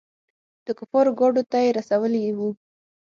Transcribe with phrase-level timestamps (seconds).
[0.65, 2.49] د کفارو ګاډو ته يېم رسولي وو.